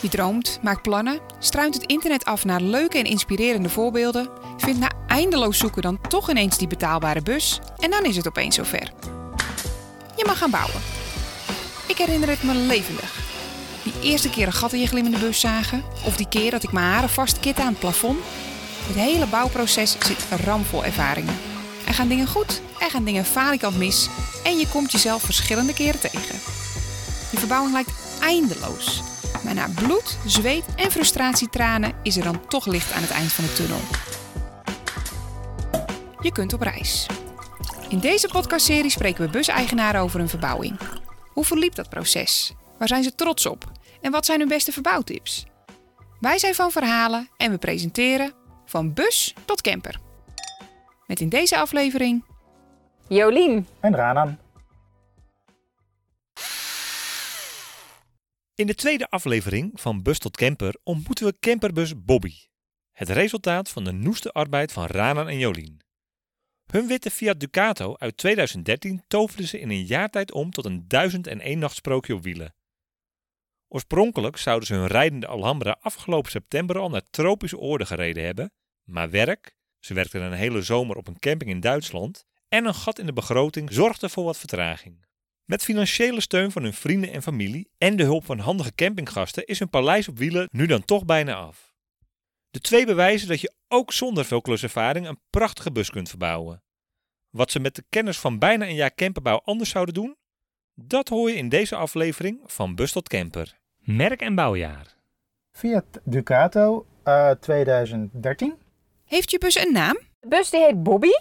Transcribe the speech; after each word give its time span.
Je 0.00 0.08
droomt, 0.08 0.58
maakt 0.62 0.82
plannen, 0.82 1.20
struint 1.38 1.74
het 1.74 1.84
internet 1.84 2.24
af 2.24 2.44
naar 2.44 2.60
leuke 2.60 2.98
en 2.98 3.04
inspirerende 3.04 3.68
voorbeelden, 3.68 4.28
vindt 4.56 4.80
na 4.80 4.90
eindeloos 5.06 5.58
zoeken 5.58 5.82
dan 5.82 6.00
toch 6.08 6.30
ineens 6.30 6.58
die 6.58 6.66
betaalbare 6.66 7.22
bus 7.22 7.60
en 7.78 7.90
dan 7.90 8.04
is 8.04 8.16
het 8.16 8.28
opeens 8.28 8.54
zover. 8.54 8.92
Je 10.16 10.24
mag 10.26 10.38
gaan 10.38 10.50
bouwen. 10.50 10.80
Ik 11.86 11.98
herinner 11.98 12.28
het 12.28 12.42
me 12.42 12.54
levendig. 12.54 13.20
Die 13.82 14.10
eerste 14.10 14.30
keer 14.30 14.46
een 14.46 14.52
gat 14.52 14.72
in 14.72 14.80
je 14.80 14.86
glimmende 14.86 15.18
bus 15.18 15.40
zagen, 15.40 15.82
of 16.04 16.16
die 16.16 16.28
keer 16.28 16.50
dat 16.50 16.62
ik 16.62 16.72
mijn 16.72 16.86
haren 16.86 17.10
vastkitten 17.10 17.64
aan 17.64 17.70
het 17.70 17.80
plafond. 17.80 18.18
Het 18.86 18.96
hele 18.96 19.26
bouwproces 19.26 19.96
zit 19.98 20.40
ramvol 20.44 20.84
ervaringen. 20.84 21.38
Er 21.86 21.94
gaan 21.94 22.08
dingen 22.08 22.26
goed, 22.26 22.60
er 22.80 22.90
gaan 22.90 23.04
dingen 23.04 23.24
falikant 23.24 23.76
mis 23.76 24.08
en 24.44 24.58
je 24.58 24.68
komt 24.68 24.92
jezelf 24.92 25.22
verschillende 25.22 25.74
keren 25.74 26.00
tegen. 26.00 26.40
Die 27.30 27.38
verbouwing 27.38 27.72
lijkt 27.72 27.92
eindeloos. 28.20 29.02
Maar 29.44 29.54
na 29.54 29.68
bloed, 29.74 30.18
zweet 30.26 30.64
en 30.76 30.90
frustratietranen 30.90 31.92
is 32.02 32.16
er 32.16 32.22
dan 32.22 32.46
toch 32.48 32.66
licht 32.66 32.92
aan 32.92 33.02
het 33.02 33.10
eind 33.10 33.32
van 33.32 33.44
de 33.44 33.52
tunnel. 33.52 33.80
Je 36.20 36.32
kunt 36.32 36.52
op 36.52 36.60
reis. 36.60 37.06
In 37.88 37.98
deze 37.98 38.28
podcastserie 38.28 38.90
spreken 38.90 39.24
we 39.24 39.30
buseigenaren 39.30 40.00
over 40.00 40.18
hun 40.18 40.28
verbouwing. 40.28 40.78
Hoe 41.32 41.44
verliep 41.44 41.74
dat 41.74 41.88
proces? 41.88 42.54
Waar 42.78 42.88
zijn 42.88 43.02
ze 43.02 43.14
trots 43.14 43.46
op? 43.46 43.70
En 44.00 44.10
wat 44.10 44.26
zijn 44.26 44.38
hun 44.38 44.48
beste 44.48 44.72
verbouwtips? 44.72 45.46
Wij 46.20 46.38
zijn 46.38 46.54
van 46.54 46.70
verhalen 46.70 47.28
en 47.36 47.50
we 47.50 47.58
presenteren 47.58 48.32
van 48.64 48.92
bus 48.92 49.34
tot 49.44 49.60
camper. 49.60 49.98
Met 51.06 51.20
in 51.20 51.28
deze 51.28 51.58
aflevering 51.58 52.24
Jolien. 53.08 53.66
En 53.80 53.94
Ranan. 53.94 54.38
In 58.54 58.66
de 58.66 58.74
tweede 58.74 59.10
aflevering 59.10 59.80
van 59.80 60.02
Bus 60.02 60.18
tot 60.18 60.36
Camper 60.36 60.76
ontmoeten 60.82 61.26
we 61.26 61.38
camperbus 61.38 62.04
Bobby. 62.04 62.34
Het 62.92 63.08
resultaat 63.08 63.68
van 63.68 63.84
de 63.84 63.92
noeste 63.92 64.32
arbeid 64.32 64.72
van 64.72 64.86
Ranan 64.86 65.28
en 65.28 65.38
Jolien. 65.38 65.80
Hun 66.70 66.86
witte 66.86 67.10
Fiat 67.10 67.40
Ducato 67.40 67.96
uit 67.96 68.16
2013 68.16 69.04
toverden 69.08 69.48
ze 69.48 69.60
in 69.60 69.70
een 69.70 69.84
jaar 69.84 70.08
tijd 70.08 70.32
om 70.32 70.50
tot 70.50 70.64
een 70.64 70.88
1001 70.88 71.58
nacht 71.58 71.76
sprookje 71.76 72.14
op 72.14 72.22
wielen. 72.22 72.54
Oorspronkelijk 73.68 74.36
zouden 74.36 74.66
ze 74.66 74.74
hun 74.74 74.86
rijdende 74.86 75.26
Alhambra 75.26 75.76
afgelopen 75.80 76.30
september 76.30 76.78
al 76.78 76.88
naar 76.88 77.10
tropische 77.10 77.58
oorden 77.58 77.86
gereden 77.86 78.24
hebben, 78.24 78.52
maar 78.82 79.10
werk, 79.10 79.56
ze 79.78 79.94
werkten 79.94 80.22
een 80.22 80.32
hele 80.32 80.62
zomer 80.62 80.96
op 80.96 81.06
een 81.06 81.18
camping 81.18 81.50
in 81.50 81.60
Duitsland, 81.60 82.24
en 82.48 82.64
een 82.64 82.74
gat 82.74 82.98
in 82.98 83.06
de 83.06 83.12
begroting 83.12 83.72
zorgden 83.72 84.10
voor 84.10 84.24
wat 84.24 84.38
vertraging. 84.38 85.10
Met 85.52 85.64
financiële 85.64 86.20
steun 86.20 86.50
van 86.50 86.62
hun 86.62 86.72
vrienden 86.72 87.12
en 87.12 87.22
familie 87.22 87.70
en 87.78 87.96
de 87.96 88.02
hulp 88.02 88.24
van 88.24 88.38
handige 88.38 88.74
campinggasten 88.74 89.46
is 89.46 89.58
hun 89.58 89.70
paleis 89.70 90.08
op 90.08 90.18
wielen 90.18 90.48
nu 90.52 90.66
dan 90.66 90.84
toch 90.84 91.04
bijna 91.04 91.34
af. 91.34 91.74
De 92.50 92.60
twee 92.60 92.86
bewijzen 92.86 93.28
dat 93.28 93.40
je 93.40 93.52
ook 93.68 93.92
zonder 93.92 94.24
veel 94.24 94.40
kluservaring 94.40 95.08
een 95.08 95.20
prachtige 95.30 95.72
bus 95.72 95.90
kunt 95.90 96.08
verbouwen. 96.08 96.62
Wat 97.30 97.50
ze 97.50 97.60
met 97.60 97.74
de 97.74 97.84
kennis 97.88 98.18
van 98.18 98.38
bijna 98.38 98.66
een 98.66 98.74
jaar 98.74 98.94
camperbouw 98.94 99.40
anders 99.44 99.70
zouden 99.70 99.94
doen, 99.94 100.16
dat 100.74 101.08
hoor 101.08 101.30
je 101.30 101.36
in 101.36 101.48
deze 101.48 101.76
aflevering 101.76 102.40
van 102.44 102.74
Bus 102.74 102.92
tot 102.92 103.08
Camper. 103.08 103.58
Merk 103.78 104.20
en 104.20 104.34
bouwjaar. 104.34 104.96
Fiat 105.50 106.00
Ducato 106.04 106.86
uh, 107.04 107.30
2013. 107.30 108.54
Heeft 109.04 109.30
je 109.30 109.38
bus 109.38 109.56
een 109.56 109.72
naam? 109.72 109.98
De 110.20 110.28
bus 110.28 110.50
die 110.50 110.60
heet 110.60 110.82
Bobby. 110.82 111.12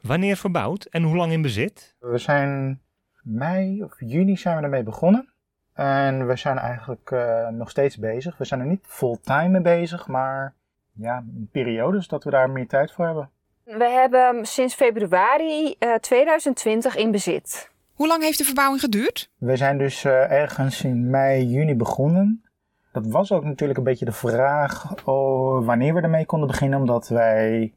Wanneer 0.00 0.36
verbouwd 0.36 0.84
en 0.84 1.02
hoe 1.02 1.16
lang 1.16 1.32
in 1.32 1.42
bezit? 1.42 1.96
We 1.98 2.18
zijn 2.18 2.82
mei 3.24 3.82
of 3.82 3.94
juni 3.98 4.36
zijn 4.36 4.56
we 4.56 4.62
ermee 4.62 4.82
begonnen. 4.82 5.28
En 5.72 6.26
we 6.26 6.36
zijn 6.36 6.58
eigenlijk 6.58 7.10
uh, 7.10 7.48
nog 7.48 7.70
steeds 7.70 7.98
bezig. 7.98 8.38
We 8.38 8.44
zijn 8.44 8.60
er 8.60 8.66
niet 8.66 8.84
fulltime 8.86 9.48
mee 9.48 9.60
bezig, 9.60 10.06
maar 10.06 10.54
ja, 10.92 11.24
periodes 11.52 12.08
dat 12.08 12.24
we 12.24 12.30
daar 12.30 12.50
meer 12.50 12.68
tijd 12.68 12.92
voor 12.92 13.04
hebben. 13.04 13.30
We 13.64 13.88
hebben 13.88 14.46
sinds 14.46 14.74
februari 14.74 15.74
uh, 15.78 15.94
2020 15.94 16.96
in 16.96 17.10
bezit. 17.10 17.70
Hoe 17.94 18.06
lang 18.06 18.22
heeft 18.22 18.38
de 18.38 18.44
verbouwing 18.44 18.80
geduurd? 18.80 19.30
We 19.38 19.56
zijn 19.56 19.78
dus 19.78 20.04
uh, 20.04 20.30
ergens 20.30 20.84
in 20.84 21.10
mei, 21.10 21.44
juni 21.44 21.74
begonnen. 21.74 22.44
Dat 22.92 23.06
was 23.06 23.32
ook 23.32 23.44
natuurlijk 23.44 23.78
een 23.78 23.84
beetje 23.84 24.04
de 24.04 24.12
vraag 24.12 24.94
oh, 25.04 25.66
wanneer 25.66 25.94
we 25.94 26.00
ermee 26.00 26.26
konden 26.26 26.48
beginnen, 26.48 26.78
omdat 26.78 27.08
wij 27.08 27.74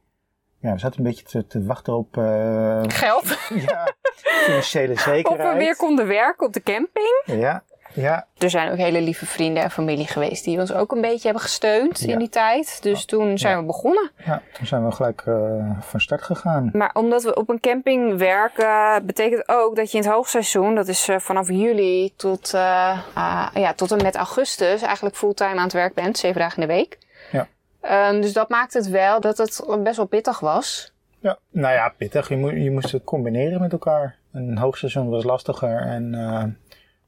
ja, 0.60 0.74
we 0.74 0.80
zaten 0.80 1.00
een 1.00 1.06
beetje 1.06 1.26
te, 1.26 1.48
te 1.48 1.66
wachten 1.66 1.94
op... 1.94 2.18
Uh, 2.18 2.84
Geld. 2.88 3.38
ja, 3.70 3.94
financiële 4.24 4.96
zekerheid. 5.12 5.28
Of 5.28 5.38
we 5.38 5.58
weer 5.58 5.76
konden 5.76 6.08
werken 6.08 6.48
op 6.48 6.54
de 6.54 6.64
camping. 6.64 7.22
Ja, 7.26 7.64
ja. 7.94 8.28
Er 8.38 8.50
zijn 8.50 8.72
ook 8.72 8.78
hele 8.78 9.02
lieve 9.02 9.26
vrienden 9.26 9.64
en 9.64 9.72
familie 9.72 10.08
geweest 10.08 10.44
die 10.44 10.60
ons 10.60 10.74
ook 10.74 10.92
een 10.92 11.02
beetje 11.02 11.24
hebben 11.24 11.42
gesteund 11.42 12.00
ja. 12.00 12.14
in 12.14 12.20
die 12.20 12.30
tijd. 12.30 12.80
Dus 12.82 13.06
toen 13.06 13.38
zijn 13.38 13.54
ja. 13.54 13.60
we 13.60 13.66
begonnen. 13.66 14.12
Ja, 14.26 14.42
toen 14.54 14.66
zijn 14.66 14.86
we 14.86 14.92
gelijk 14.92 15.24
uh, 15.28 15.72
van 15.80 16.02
start 16.02 16.22
gegaan. 16.22 16.70
Maar 16.74 16.90
omdat 16.94 17.24
we 17.24 17.36
op 17.36 17.50
een 17.50 17.60
camping 17.60 18.18
werken, 18.18 19.06
betekent 19.06 19.50
ook 19.50 19.76
dat 19.76 19.92
je 19.92 19.98
in 19.98 20.04
het 20.04 20.14
hoogseizoen, 20.14 20.76
dat 20.76 20.88
is 20.88 21.10
uh, 21.10 21.20
vanaf 21.20 21.50
juli 21.50 22.14
tot, 22.16 22.54
uh, 22.56 23.00
ja, 23.54 23.74
tot 23.76 23.92
en 23.92 24.04
met 24.04 24.16
augustus, 24.16 24.82
eigenlijk 24.82 25.16
fulltime 25.16 25.56
aan 25.56 25.64
het 25.64 25.74
werk 25.74 25.94
bent, 25.94 26.18
zeven 26.18 26.42
dagen 26.42 26.62
in 26.62 26.68
de 26.68 26.74
week. 26.74 26.98
Um, 27.82 28.22
dus 28.22 28.34
dat 28.34 28.50
maakt 28.50 28.74
het 28.74 28.90
wel 28.90 29.22
dat 29.22 29.38
het 29.38 29.66
best 29.84 29.98
wel 29.98 30.06
pittig 30.06 30.40
was. 30.40 30.94
Ja, 31.20 31.38
nou 31.52 31.74
ja, 31.74 31.94
pittig. 31.98 32.30
Je, 32.30 32.38
mo 32.38 32.52
je 32.52 32.72
moest 32.72 32.92
het 32.92 33.04
combineren 33.04 33.62
met 33.62 33.72
elkaar. 33.72 34.16
Een 34.34 34.58
hoogseizoen 34.58 35.10
was 35.10 35.24
lastiger 35.24 35.82
en 35.82 36.14
uh, 36.14 36.44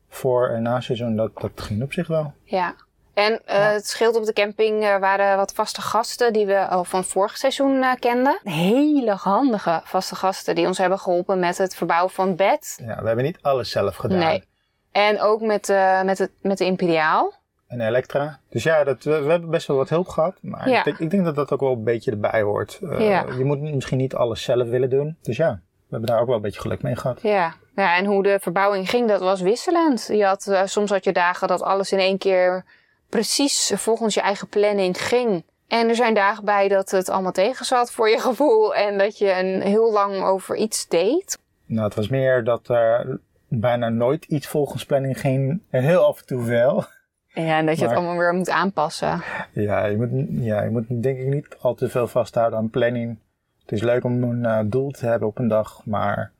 voor- 0.09 0.50
en 0.50 0.62
na-seizoen, 0.62 1.16
dat, 1.16 1.31
dat 1.34 1.52
ging 1.56 1.84
op 1.84 1.94
zich 1.94 2.08
wel. 2.08 2.34
Ja. 2.44 2.75
En 3.13 3.31
uh, 3.31 3.40
ja. 3.46 3.72
het 3.72 3.88
scheelt 3.88 4.16
op 4.16 4.25
de 4.25 4.34
camping 4.34 4.84
uh, 4.84 4.97
waren 4.97 5.38
wat 5.38 5.53
vaste 5.53 5.81
gasten 5.81 6.34
die 6.34 6.46
we 6.46 6.68
al 6.68 6.84
van 6.84 7.03
vorig 7.03 7.38
seizoen 7.38 7.75
uh, 7.75 7.94
kenden. 8.00 8.40
Hele 8.44 9.12
handige 9.12 9.81
vaste 9.84 10.16
gasten 10.16 10.56
die 10.56 10.68
ons 10.68 10.78
hebben 10.78 11.00
geholpen 11.00 11.40
met 11.40 11.58
het 11.58 11.75
verbouwen 11.75 12.12
van 12.12 12.28
het 12.28 12.38
bed. 12.38 12.79
Ja, 12.81 13.02
we 13.02 13.08
hebben 13.08 13.25
niet 13.25 13.40
alles 13.41 13.72
zelf 13.72 13.96
gedaan. 13.96 14.19
Nee. 14.19 14.44
En 14.91 15.22
ook 15.22 15.41
met, 15.41 15.74
met, 16.03 16.18
het, 16.18 16.31
met 16.41 16.58
de 16.58 16.66
Imperiaal. 16.66 17.34
En 17.69 17.81
Elektra. 17.81 18.40
Dus 18.50 18.63
ja, 18.63 18.84
dat, 18.84 19.03
we, 19.03 19.22
we 19.22 19.30
hebben 19.30 19.50
best 19.50 19.68
wel 19.68 19.78
wat 19.78 19.90
hulp 19.90 20.07
gehad. 20.07 20.38
Maar 20.41 20.69
Ja. 20.69 20.78
ik, 20.78 20.84
denk, 20.84 21.00
ik 21.00 21.09
denk 21.09 21.25
dat 21.25 21.35
dat 21.35 21.52
ook 21.52 21.59
wel 21.59 21.72
een 21.72 21.84
beetje 21.84 22.12
erbij 22.12 22.41
hoort. 22.41 22.80
Uh, 22.84 23.00
Ja. 23.09 23.25
Je 23.38 23.44
moet 23.44 23.62
misschien 23.62 23.97
niet 23.97 24.16
alles 24.16 24.41
zelf 24.44 24.68
willen 24.68 24.90
doen. 24.90 25.18
Dus 25.22 25.38
ja, 25.38 25.52
we 25.52 25.85
hebben 25.90 26.09
daar 26.09 26.19
ook 26.19 26.28
wel 26.28 26.35
een 26.35 26.41
beetje 26.41 26.62
geluk 26.62 26.81
mee 26.81 26.96
gehad. 26.96 27.22
Ja. 27.22 27.53
ja, 27.75 27.97
en 27.97 28.06
hoe 28.06 28.24
de 28.24 28.40
verbouwing 28.41 28.90
ging, 28.90 29.08
dat 29.08 29.19
was 29.22 29.41
wisselend. 29.41 30.09
Je 30.12 30.25
had, 30.25 30.46
uh, 30.50 30.62
soms 30.66 30.90
had 30.90 31.03
je 31.03 31.12
dagen 31.12 31.47
dat 31.47 31.62
alles 31.62 31.91
in 31.91 32.00
één 32.00 32.18
keer 32.18 32.66
precies 33.09 33.72
volgens 33.75 34.13
je 34.13 34.22
eigen 34.22 34.47
planning 34.47 35.02
ging. 35.02 35.44
En 35.68 35.90
er 35.90 35.96
zijn 35.96 36.13
dagen 36.13 36.46
bij 36.46 36.68
dat 36.68 36.91
het 36.91 37.09
allemaal 37.09 37.31
tegen 37.31 37.66
zat 37.66 37.91
voor 37.91 38.09
je 38.09 38.19
gevoel. 38.19 38.75
En 38.75 38.97
dat 38.97 39.18
je 39.18 39.31
een, 39.40 39.62
heel 39.62 39.91
lang 39.91 40.24
over 40.24 40.56
iets 40.56 40.88
deed. 40.88 41.38
Nou, 41.66 41.85
het 41.85 41.96
was 41.96 42.08
meer 42.08 42.44
dat 42.44 42.68
er 42.69 43.19
bijna 43.47 43.90
nooit 43.90 44.25
iets 44.25 44.47
volgens 44.47 44.85
planning 44.85 45.19
ging. 45.19 45.62
En 45.69 45.84
heel 45.84 46.06
af 46.06 46.19
en 46.19 46.25
toe 46.25 46.44
wel. 46.46 46.85
Ja, 47.34 47.57
en 47.57 47.66
dat 47.66 47.75
je 47.75 47.81
Maar- 47.85 47.90
het 47.94 48.03
allemaal 48.03 48.19
weer 48.19 48.34
moet 48.34 48.50
aanpassen. 48.50 49.22
Ja, 49.51 49.85
je 49.85 49.97
moet, 49.97 50.09
ja, 50.44 50.63
je 50.63 50.69
moet 50.69 50.85
denk 51.03 51.17
ik 51.19 51.28
niet 51.28 51.57
al 51.59 51.73
te 51.73 51.90
veel 51.90 52.07
vasthouden 52.07 52.59
aan 52.59 52.69
planning. 52.69 53.17
Het 53.62 53.72
is 53.72 53.81
leuk 53.81 54.03
om 54.03 54.23
een 54.23 54.40
uh, 54.44 54.59
doel 54.66 54.91
te 54.91 55.06
hebben 55.06 55.28
op 55.28 55.38
een 55.38 55.47
dag, 55.47 55.85
maar 55.85 56.31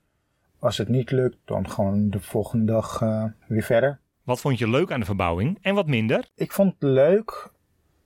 als 0.60 0.78
het 0.78 0.88
niet 0.88 1.12
lukt, 1.12 1.38
dan 1.46 1.70
gewoon 1.70 2.10
de 2.10 2.20
volgende 2.20 2.72
dag 2.72 3.02
uh, 3.02 3.24
weer 3.48 3.62
verder. 3.64 4.00
Wat 4.24 4.40
vond 4.40 4.60
je 4.60 4.70
leuk 4.70 4.92
aan 4.92 5.00
de 5.00 5.06
verbouwing 5.06 5.58
en 5.62 5.76
wat 5.76 5.88
minder? 5.88 6.30
Ik 6.36 6.52
vond 6.52 6.74
het 6.80 6.90
leuk, 6.90 7.50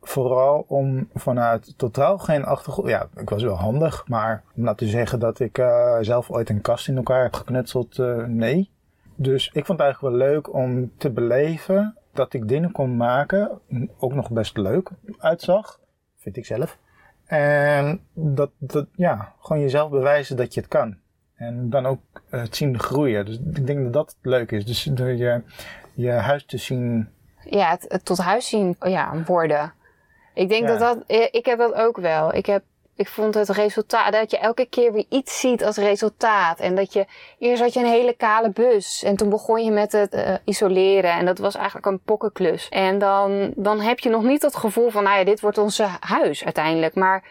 vooral 0.01 0.65
om 0.67 1.09
vanuit 1.13 1.77
totaal 1.77 2.17
geen 2.17 2.44
achtergrond. 2.45 2.89
Ja, 2.89 3.07
ik 3.15 3.29
was 3.29 3.44
wel 3.44 3.55
handig, 3.55 4.07
maar 4.07 4.44
om 4.55 4.75
te 4.75 4.88
zeggen 4.88 5.19
dat 5.19 5.39
ik 5.39 5.57
uh, 5.57 5.97
zelf 6.01 6.29
ooit 6.31 6.50
een 6.50 6.61
kast 6.61 6.88
in 6.88 6.97
elkaar 6.97 7.23
heb 7.23 7.33
geknutseld, 7.33 7.97
nee. 8.27 8.69
Dus 9.15 9.47
ik 9.47 9.65
vond 9.65 9.79
het 9.79 9.88
eigenlijk 9.88 10.15
wel 10.15 10.27
leuk 10.29 10.53
om 10.53 10.91
te 10.97 11.09
beleven 11.11 11.97
dat 12.13 12.34
ik 12.34 12.47
dingen 12.47 12.72
kon 12.72 12.97
maken, 12.97 13.59
ook 13.98 14.13
nog 14.13 14.31
best 14.31 14.57
leuk 14.57 14.89
uitzag, 15.18 15.80
vind 16.18 16.38
ik 16.38 16.45
zelf. 16.45 16.77
En 17.25 18.01
dat, 18.13 18.51
dat 18.57 18.88
ja, 18.95 19.33
gewoon 19.39 19.62
jezelf 19.62 19.89
bewijzen 19.89 20.38
dat 20.38 20.54
je 20.54 20.60
het 20.60 20.69
kan. 20.69 20.98
En 21.36 21.69
dan 21.69 21.86
ook 21.86 22.00
uh, 22.31 22.42
het 22.42 22.56
zien 22.56 22.80
groeien. 22.80 23.25
Dus 23.25 23.39
ik 23.54 23.68
denk 23.68 23.83
dat 23.83 23.94
dat 23.94 24.18
leuk 24.21 24.51
is. 24.51 24.65
Dus 24.65 24.83
door 24.83 25.12
je, 25.12 25.42
je 25.94 26.12
huis 26.12 26.45
te 26.45 26.57
zien. 26.57 27.10
Ja, 27.44 27.69
het, 27.69 27.86
het 27.88 28.06
tot 28.06 28.18
huis 28.18 28.48
zien 28.50 28.75
ja, 28.80 29.24
worden. 29.25 29.74
Ik 30.33 30.50
denk 30.50 30.68
Ja. 30.68 30.77
dat 30.77 30.80
dat... 30.80 31.04
Ik 31.31 31.45
heb 31.45 31.57
dat 31.57 31.74
ook 31.74 31.98
wel. 31.98 32.33
Ik 32.33 32.45
heb... 32.45 32.63
Ik 32.95 33.07
vond 33.07 33.34
het 33.34 33.50
resultaat, 33.50 34.13
dat 34.13 34.31
je 34.31 34.38
elke 34.38 34.66
keer 34.66 34.94
weer 34.94 35.06
iets 35.10 35.40
ziet 35.40 35.63
als 35.63 35.78
resultaat. 35.78 36.60
En 36.60 36.75
dat 36.75 36.94
je, 36.94 37.06
eerst 37.40 37.62
had 37.62 37.74
je 37.74 37.80
een 37.80 37.86
hele 37.86 38.13
kale 38.13 38.50
bus. 38.50 39.04
En 39.04 39.16
toen 39.16 39.30
begon 39.30 39.63
je 39.63 39.72
met 39.72 39.92
het 39.92 40.13
uh, 40.13 40.34
isoleren. 40.45 41.12
En 41.12 41.25
dat 41.25 41.38
was 41.38 41.56
eigenlijk 41.56 41.86
een 41.86 42.00
pokkenklus. 42.00 42.69
En 42.69 43.00
dan, 43.00 43.54
dan 43.56 43.80
heb 43.80 44.00
je 44.00 44.10
nog 44.10 44.24
niet 44.24 44.42
het 44.42 44.56
gevoel 44.56 44.90
van, 44.90 45.04
nou 45.04 45.18
ja, 45.18 45.24
dit 45.24 45.42
wordt 45.42 45.57
ons 45.57 45.81
huis 46.00 46.44
uiteindelijk. 46.44 46.95
Maar 46.95 47.24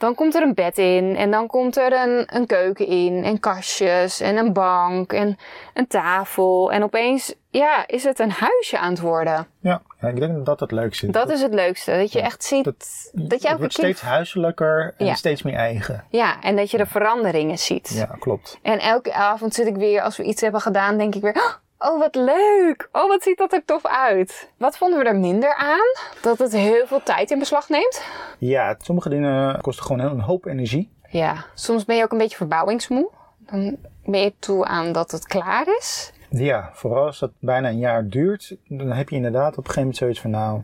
dan 0.00 0.14
komt 0.14 0.34
er 0.34 0.42
een 0.42 0.54
bed 0.54 0.78
in 0.78 1.16
en 1.16 1.30
dan 1.30 1.46
komt 1.46 1.76
er 1.76 1.92
een, 1.92 2.36
een 2.36 2.46
keuken 2.46 2.86
in 2.86 3.24
en 3.24 3.40
kastjes 3.40 4.20
en 4.20 4.36
een 4.36 4.52
bank 4.52 5.12
en 5.12 5.38
een 5.74 5.86
tafel. 5.86 6.72
En 6.72 6.82
opeens 6.82 7.34
ja, 7.50 7.84
is 7.86 8.04
het 8.04 8.18
een 8.18 8.30
huisje 8.30 8.78
aan 8.78 8.90
het 8.90 9.00
worden. 9.00 9.46
Ja, 9.60 9.82
ja 10.00 10.08
ik 10.08 10.20
denk 10.20 10.34
dat 10.34 10.44
dat 10.46 10.60
het 10.60 10.70
leukste 10.72 11.06
is. 11.06 11.12
Dat 11.12 11.30
is 11.30 11.42
het 11.42 11.54
leukste. 11.54 11.90
Dat 11.96 12.12
je 12.12 12.18
Ja, 12.18 12.24
echt 12.24 12.44
ziet 12.44 12.64
dat- 12.64 13.10
dat, 13.12 13.42
je 13.42 13.48
het 13.48 13.58
wordt 13.58 13.72
steeds 13.72 14.00
huiselijker 14.00 14.94
en 14.96 15.06
Ja. 15.06 15.14
steeds 15.14 15.42
meer 15.42 15.54
eigen. 15.54 16.04
Ja, 16.10 16.40
en 16.42 16.56
dat 16.56 16.70
je 16.70 16.76
de 16.76 16.86
veranderingen 16.86 17.58
ziet. 17.58 17.90
Ja, 17.94 18.16
klopt. 18.18 18.58
En 18.62 18.78
elke 18.78 19.12
avond 19.12 19.54
zit 19.54 19.66
ik 19.66 19.76
weer, 19.76 20.02
als 20.02 20.16
we 20.16 20.22
iets 20.22 20.40
hebben 20.40 20.60
gedaan, 20.60 20.98
denk 20.98 21.14
ik 21.14 21.22
weer... 21.22 21.58
Oh, 21.82 21.98
wat 21.98 22.14
leuk! 22.14 22.88
Oh, 22.92 23.08
wat 23.08 23.22
ziet 23.22 23.38
dat 23.38 23.52
er 23.52 23.64
tof 23.64 23.86
uit! 23.86 24.50
Wat 24.56 24.76
vonden 24.78 24.98
we 24.98 25.04
er 25.04 25.16
minder 25.16 25.54
aan? 25.54 25.94
Dat 26.22 26.38
het 26.38 26.52
heel 26.52 26.86
veel 26.86 27.02
tijd 27.02 27.30
in 27.30 27.38
beslag 27.38 27.68
neemt. 27.68 28.04
Ja, 28.38 28.76
sommige 28.78 29.08
dingen 29.08 29.60
kosten 29.60 29.84
gewoon 29.84 30.00
heel 30.00 30.10
een 30.10 30.20
hoop 30.20 30.44
energie. 30.46 30.92
Ja, 31.10 31.44
soms 31.54 31.84
ben 31.84 31.96
je 31.96 32.02
ook 32.02 32.12
een 32.12 32.18
beetje 32.18 32.36
verbouwingsmoe. 32.36 33.10
Dan 33.38 33.76
ben 34.04 34.20
je 34.20 34.34
toe 34.38 34.64
aan 34.64 34.92
dat 34.92 35.10
het 35.10 35.26
klaar 35.26 35.66
is. 35.78 36.12
Ja, 36.30 36.70
vooral 36.72 37.06
als 37.06 37.18
dat 37.18 37.30
bijna 37.38 37.68
een 37.68 37.78
jaar 37.78 38.06
duurt, 38.08 38.56
dan 38.68 38.90
heb 38.92 39.08
je 39.08 39.16
inderdaad 39.16 39.50
op 39.50 39.56
een 39.58 39.64
gegeven 39.64 39.80
moment 39.80 39.96
zoiets 39.98 40.20
van 40.20 40.30
nou, 40.30 40.62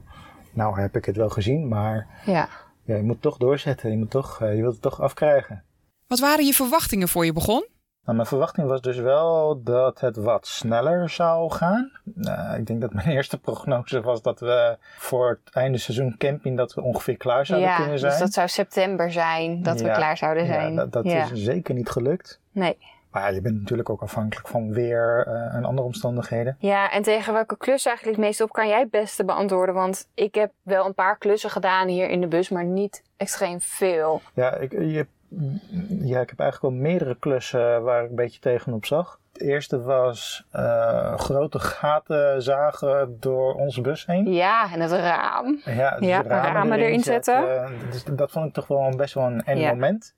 nou 0.52 0.80
heb 0.80 0.96
ik 0.96 1.04
het 1.04 1.16
wel 1.16 1.28
gezien, 1.28 1.68
maar 1.68 2.06
Ja. 2.24 2.48
ja, 2.84 2.96
je 2.96 3.02
moet 3.02 3.22
toch 3.22 3.36
doorzetten. 3.36 3.90
Je, 3.90 3.96
moet 3.96 4.10
toch, 4.10 4.40
eh, 4.40 4.54
je 4.54 4.60
wilt 4.60 4.72
het 4.72 4.82
toch 4.82 5.00
afkrijgen. 5.00 5.64
Wat 6.06 6.18
waren 6.18 6.44
je 6.46 6.52
verwachtingen 6.52 7.08
voor 7.08 7.24
je 7.24 7.32
begon? 7.32 7.66
Nou, 8.06 8.18
mijn 8.18 8.28
verwachting 8.28 8.68
was 8.68 8.80
dus 8.80 8.96
wel 8.98 9.60
dat 9.62 10.00
het 10.00 10.16
wat 10.16 10.46
sneller 10.46 11.10
zou 11.10 11.52
gaan. 11.52 11.92
Nou, 12.02 12.56
ik 12.58 12.66
denk 12.66 12.80
dat 12.80 12.92
mijn 12.92 13.08
eerste 13.16 13.38
prognose 13.38 14.00
was 14.00 14.22
dat 14.22 14.40
we 14.40 14.76
voor 14.96 15.28
het 15.44 15.54
einde 15.54 15.78
seizoen 15.78 16.16
camping 16.18 16.56
dat 16.56 16.74
we 16.74 16.82
ongeveer 16.82 17.16
klaar 17.16 17.46
zouden 17.46 17.68
ja, 17.68 17.76
kunnen 17.76 17.98
zijn. 17.98 18.10
dus 18.10 18.20
dat 18.20 18.32
zou 18.32 18.48
september 18.48 19.12
zijn 19.12 19.62
dat 19.62 19.80
we 19.80 19.90
klaar 19.90 20.16
zouden 20.16 20.46
zijn. 20.46 20.70
Ja, 20.70 20.76
dat, 20.76 20.92
dat 20.92 21.04
Ja. 21.04 21.22
is 21.30 21.30
zeker 21.32 21.74
niet 21.74 21.88
gelukt. 21.90 22.40
Nee. 22.52 22.78
Maar 23.10 23.22
ja, 23.28 23.34
je 23.34 23.40
bent 23.40 23.58
natuurlijk 23.60 23.90
ook 23.90 24.02
afhankelijk 24.02 24.48
van 24.48 24.72
weer 24.72 25.24
eh, 25.26 25.54
en 25.54 25.64
andere 25.64 25.86
omstandigheden. 25.86 26.56
Ja, 26.58 26.90
en 26.90 27.02
tegen 27.02 27.32
welke 27.32 27.56
klus 27.56 27.86
eigenlijk 27.86 28.16
het 28.16 28.26
meest 28.26 28.40
op 28.40 28.52
kan 28.52 28.68
jij 28.68 28.80
het 28.80 28.90
beste 28.90 29.24
beantwoorden? 29.24 29.74
Want 29.74 30.08
ik 30.14 30.34
heb 30.34 30.52
wel 30.62 30.86
een 30.86 30.94
paar 30.94 31.18
klussen 31.18 31.50
gedaan 31.50 31.88
hier 31.88 32.08
in 32.08 32.20
de 32.20 32.26
bus, 32.26 32.48
maar 32.48 32.64
niet 32.64 33.02
extreem 33.16 33.60
veel. 33.60 34.20
Ja, 34.34 34.54
ik, 34.54 34.72
je, 34.72 35.06
ja, 35.88 36.20
ik 36.20 36.28
heb 36.30 36.40
eigenlijk 36.40 36.60
wel 36.74 36.82
meerdere 36.82 37.16
klussen 37.18 37.82
waar 37.82 38.02
ik 38.04 38.08
een 38.10 38.16
beetje 38.16 38.40
tegenop 38.40 38.84
zag. 38.86 39.20
Het 39.32 39.42
eerste 39.42 39.82
was 39.82 40.46
eh, 40.50 41.18
grote 41.18 41.58
gaten 41.58 42.42
zagen 42.42 43.16
door 43.20 43.54
onze 43.54 43.80
bus 43.80 44.06
heen. 44.06 44.32
Ja, 44.32 44.72
en 44.72 44.80
het 44.80 44.90
raam. 44.90 45.60
Ja, 45.64 45.98
dus 45.98 46.08
Ja, 46.08 46.22
ramen 46.22 46.78
erin 46.78 47.02
zetten. 47.02 47.44
Dus 47.90 48.04
dat 48.04 48.30
vond 48.30 48.46
ik 48.46 48.52
toch 48.52 48.66
wel 48.66 48.80
een 48.80 48.96
best 48.96 49.14
wel 49.14 49.24
een 49.24 49.44
eng 49.44 49.58
Ja. 49.58 49.68
moment. 49.68 50.14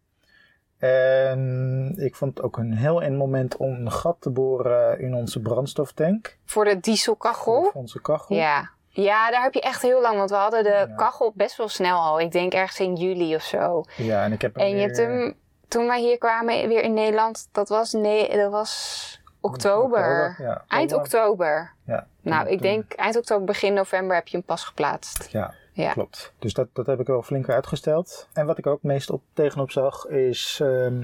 En 0.78 1.92
ik 1.96 2.14
vond 2.16 2.36
het 2.36 2.44
ook 2.46 2.56
een 2.56 2.72
heel 2.72 3.02
eng 3.02 3.16
moment 3.16 3.56
om 3.56 3.74
een 3.74 3.92
gat 3.92 4.16
te 4.20 4.30
boren 4.30 5.00
in 5.00 5.14
onze 5.14 5.40
brandstoftank. 5.40 6.38
Voor 6.44 6.64
de 6.64 6.80
dieselkachel. 6.80 7.58
Of 7.66 7.74
onze 7.74 8.00
kachel. 8.00 8.36
Ja. 8.36 8.70
Ja, 9.02 9.30
daar 9.30 9.42
heb 9.42 9.54
je 9.54 9.60
echt 9.60 9.82
heel 9.82 10.00
lang, 10.00 10.16
want 10.16 10.30
we 10.30 10.36
hadden 10.36 10.62
de 10.62 10.68
Ja. 10.88 10.94
kachel 10.96 11.32
best 11.34 11.56
wel 11.56 11.68
snel 11.68 11.98
al. 11.98 12.20
Ik 12.20 12.32
denk 12.32 12.52
ergens 12.52 12.80
in 12.80 12.94
juli 12.94 13.34
of 13.34 13.42
zo. 13.42 13.84
Ja, 13.96 14.24
en 14.24 14.32
ik 14.32 14.42
heb 14.42 14.54
hem 14.54 14.64
En 14.64 14.70
je 14.70 14.80
hebt 14.80 14.96
hem, 14.96 15.34
toen 15.68 15.86
wij 15.86 16.00
hier 16.00 16.18
kwamen, 16.18 16.68
weer 16.68 16.82
in 16.82 16.94
Nederland, 16.94 17.48
dat 17.52 17.68
was, 17.68 17.92
nee, 17.92 18.36
dat 18.36 18.50
was 18.50 19.20
oktober. 19.40 20.36
Ja, 20.38 20.64
Eind 20.68 20.92
oktober. 20.92 21.72
Ja, 21.86 22.06
Nou, 22.20 22.48
ik 22.48 22.62
denk 22.62 22.92
eind 22.92 23.16
oktober, 23.16 23.44
begin 23.44 23.72
november 23.74 24.16
heb 24.16 24.28
je 24.28 24.36
hem 24.36 24.46
pas 24.46 24.64
geplaatst. 24.64 25.28
Ja, 25.32 25.54
Ja. 25.72 25.92
klopt. 25.92 26.32
Dus 26.38 26.52
dat, 26.54 26.68
dat 26.72 26.86
heb 26.86 27.00
ik 27.00 27.06
wel 27.06 27.22
flink 27.22 27.48
uitgesteld. 27.48 28.28
En 28.32 28.46
wat 28.46 28.58
ik 28.58 28.66
ook 28.66 28.82
meest 28.82 29.10
op, 29.10 29.22
tegenop 29.32 29.70
zag, 29.70 30.06
is 30.06 30.58
ehm, 30.62 31.02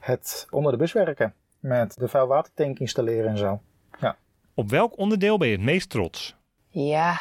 het 0.00 0.46
onder 0.50 0.72
de 0.72 0.78
bus 0.78 0.92
werken. 0.92 1.34
Met 1.60 1.94
de 1.98 2.08
vuilwatertank 2.08 2.78
installeren 2.78 3.30
en 3.30 3.38
zo. 3.38 3.60
Op 4.54 4.70
welk 4.70 4.98
onderdeel 4.98 5.38
ben 5.38 5.48
je 5.48 5.54
het 5.56 5.64
meest 5.64 5.90
trots? 5.90 6.36
Ja. 6.70 7.20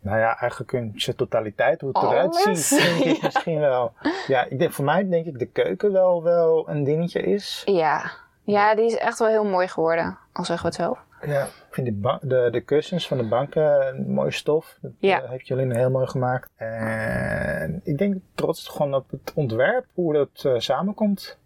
Nou 0.00 0.18
ja, 0.18 0.36
eigenlijk 0.38 0.72
in 0.72 0.92
zijn 0.96 1.16
totaliteit, 1.16 1.80
hoe 1.80 1.90
het 1.92 2.02
eruit 2.02 2.34
ziet, 2.36 2.78
denk 2.78 3.04
ik 3.04 3.16
Ja. 3.16 3.18
misschien 3.26 3.58
wel. 3.60 3.92
Ja, 4.26 4.44
ik 4.44 4.58
denk, 4.58 4.72
voor 4.72 4.84
mij 4.84 5.08
denk 5.08 5.26
ik 5.26 5.38
de 5.38 5.46
keuken 5.46 5.92
wel, 5.92 6.22
wel 6.22 6.68
een 6.68 6.84
dingetje 6.84 7.20
is. 7.20 7.62
Ja. 7.64 8.10
Ja, 8.44 8.74
die 8.74 8.84
is 8.84 8.94
echt 8.96 9.18
wel 9.18 9.28
heel 9.28 9.44
mooi 9.44 9.68
geworden, 9.68 10.18
al 10.32 10.44
zeggen 10.44 10.70
we 10.70 10.76
het 10.76 10.82
zelf. 10.84 10.98
Ja, 11.26 11.44
ik 11.44 11.66
vind 11.70 11.86
de, 12.02 12.18
de, 12.22 12.48
de 12.50 12.60
kussens 12.60 13.08
van 13.08 13.16
de 13.18 13.28
banken 13.28 13.86
een 13.88 14.10
mooi 14.12 14.30
stof. 14.30 14.78
Dat 14.80 14.92
Ja. 14.98 15.22
eh, 15.22 15.30
heeft 15.30 15.46
Jolien 15.46 15.76
heel 15.76 15.90
mooi 15.90 16.06
gemaakt. 16.06 16.50
En 16.56 17.80
ik 17.84 17.98
denk 17.98 18.16
trots 18.34 18.68
gewoon 18.68 18.94
op 18.94 19.10
het 19.10 19.32
ontwerp, 19.34 19.86
hoe 19.94 20.12
dat 20.12 20.44
eh, 20.44 20.54
samenkomt. 20.58 21.38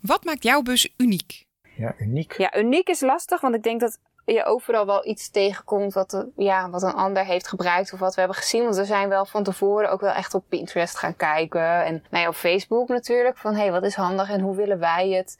Wat 0.00 0.24
maakt 0.24 0.42
jouw 0.42 0.62
bus 0.62 0.94
uniek? 0.96 1.46
Ja, 1.76 1.94
uniek. 1.98 2.32
Ja, 2.38 2.56
uniek 2.58 2.88
is 2.88 3.00
lastig, 3.00 3.40
want 3.40 3.54
ik 3.54 3.62
denk 3.62 3.80
dat 3.80 3.98
je 4.24 4.44
overal 4.44 4.86
wel 4.86 5.06
iets 5.06 5.30
tegenkomt 5.30 5.92
wat, 5.94 6.10
de- 6.10 6.28
ja, 6.36 6.70
wat 6.70 6.82
een 6.82 6.92
ander 6.94 7.24
heeft 7.24 7.48
gebruikt 7.48 7.92
of 7.92 7.98
wat 7.98 8.14
we 8.14 8.20
hebben 8.20 8.38
gezien. 8.38 8.62
Want 8.62 8.76
we 8.76 8.84
zijn 8.84 9.08
wel 9.08 9.24
van 9.24 9.42
tevoren 9.42 9.90
ook 9.90 10.00
wel 10.00 10.12
echt 10.12 10.34
op 10.34 10.44
Pinterest 10.48 10.96
gaan 10.98 11.16
kijken. 11.16 11.84
En 11.84 12.04
nou 12.10 12.22
ja, 12.22 12.28
op 12.28 12.34
Facebook 12.34 12.88
natuurlijk, 12.88 13.36
van 13.36 13.54
hé, 13.54 13.60
hey, 13.60 13.70
wat 13.72 13.82
is 13.84 13.94
handig 13.94 14.30
en 14.30 14.40
hoe 14.40 14.56
willen 14.56 14.78
wij 14.78 15.08
het? 15.10 15.38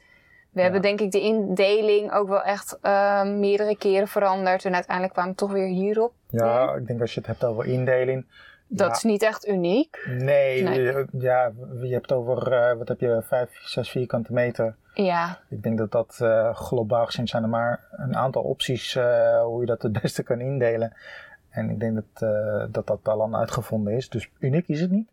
We 0.50 0.60
hebben 0.62 0.82
denk 0.82 1.00
ik 1.00 1.10
de 1.10 1.20
indeling 1.20 2.12
ook 2.12 2.28
wel 2.28 2.42
echt 2.42 2.78
eh, 2.82 3.22
meerdere 3.24 3.76
keren 3.76 4.08
veranderd. 4.08 4.64
En 4.64 4.74
uiteindelijk 4.74 5.12
kwamen 5.14 5.32
we 5.32 5.38
toch 5.38 5.52
weer 5.52 5.66
hierop. 5.66 6.12
Ja, 6.28 6.74
ik 6.74 6.86
denk 6.86 7.00
als 7.00 7.14
je 7.14 7.18
het 7.20 7.28
hebt 7.28 7.44
over 7.44 7.66
indeling. 7.66 8.26
Dat 8.68 8.86
Ja. 8.88 8.92
is 8.94 9.02
niet 9.02 9.22
echt 9.22 9.46
uniek. 9.48 10.04
Nee, 10.06 10.62
Nee. 10.62 10.82
je- 10.82 11.06
ja, 11.18 11.52
je 11.82 11.92
hebt 11.92 12.12
over, 12.12 12.52
eh, 12.52 12.76
wat 12.76 12.88
heb 12.88 13.00
je, 13.00 13.22
vijf, 13.26 13.50
zes 13.62 13.90
vierkante 13.90 14.32
meter. 14.32 14.76
Ja, 15.05 15.38
Ik 15.49 15.62
denk 15.62 15.79
dat 15.79 15.93
dat 15.93 16.19
eh, 16.20 16.55
globaal 16.55 17.06
gezien 17.06 17.29
zijn 17.29 17.43
er 17.43 17.49
maar 17.49 17.85
een 17.91 18.17
aantal 18.17 18.43
opties 18.43 18.97
eh, 18.97 19.43
hoe 19.43 19.61
je 19.61 19.67
dat 19.67 19.82
het 19.82 20.00
beste 20.02 20.23
kan 20.23 20.41
indelen. 20.41 20.97
En 21.50 21.70
ik 21.70 21.81
denk 21.81 21.94
dat, 21.94 22.31
eh, 22.31 22.64
dat 22.70 22.87
dat 22.87 23.08
al 23.08 23.17
lang 23.17 23.35
uitgevonden 23.35 23.94
is. 23.94 24.08
Dus 24.08 24.31
uniek 24.38 24.69
is 24.69 24.81
het 24.81 24.91
niet. 24.91 25.08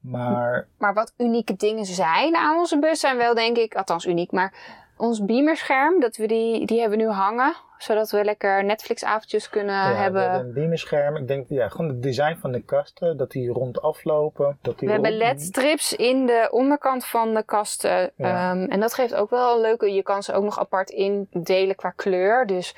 Maar 0.00 0.66
Maar 0.78 0.94
wat 0.94 1.14
unieke 1.16 1.56
dingen 1.56 1.84
zijn 1.84 2.36
aan 2.36 2.58
onze 2.58 2.78
bus 2.78 3.00
zijn 3.00 3.16
wel, 3.16 3.34
denk 3.34 3.56
ik, 3.56 3.74
althans 3.74 4.06
uniek, 4.06 4.32
maar 4.32 4.54
ons 4.98 5.24
beamerscherm, 5.24 6.00
dat 6.00 6.16
we 6.16 6.26
die, 6.26 6.66
die 6.66 6.80
hebben 6.80 6.98
we 6.98 7.04
nu 7.04 7.10
hangen. 7.10 7.54
Zodat 7.78 8.10
we 8.10 8.24
lekker 8.24 8.64
Netflix-avondjes 8.64 9.50
kunnen 9.50 9.74
ja, 9.74 9.88
we 9.88 9.94
hebben. 9.94 10.22
hebben 10.22 10.40
een 10.40 10.52
beamerscherm. 10.52 11.16
Ik 11.16 11.28
denk 11.28 11.48
ja, 11.48 11.68
gewoon 11.68 11.88
het 11.88 12.02
design 12.02 12.36
van 12.40 12.52
de 12.52 12.62
kasten, 12.62 13.16
dat 13.16 13.30
die 13.30 13.48
rond 13.48 13.82
aflopen. 13.82 14.58
Dat 14.62 14.78
die 14.78 14.88
We 14.88 14.94
hebben 14.94 15.16
LED-strips 15.16 15.92
in 15.92 16.26
de 16.26 16.48
onderkant 16.50 17.04
van 17.04 17.34
de 17.34 17.42
kasten. 17.42 18.10
Ja. 18.16 18.50
Ehm, 18.50 18.70
en 18.70 18.80
dat 18.80 18.94
geeft 18.94 19.14
ook 19.14 19.30
wel 19.30 19.54
een 19.54 19.60
leuke. 19.60 19.92
Je 19.92 20.02
kan 20.02 20.22
ze 20.22 20.32
ook 20.32 20.44
nog 20.44 20.58
apart 20.58 20.90
indelen 20.90 21.76
qua 21.76 21.90
kleur. 21.90 22.46
Dus 22.46 22.74